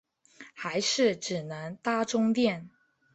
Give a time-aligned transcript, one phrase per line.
[0.55, 2.71] 还是只能搭终电